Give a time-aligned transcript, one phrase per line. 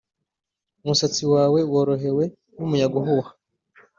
[0.83, 2.25] umusatsi wawe worohewe
[2.57, 3.31] n'umuyaga uhuha;